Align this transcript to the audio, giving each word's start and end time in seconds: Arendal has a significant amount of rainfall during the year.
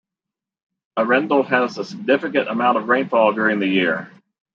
Arendal 0.97 1.43
has 1.45 1.77
a 1.77 1.85
significant 1.85 2.49
amount 2.49 2.75
of 2.79 2.89
rainfall 2.89 3.33
during 3.33 3.59
the 3.59 3.67
year. 3.67 4.09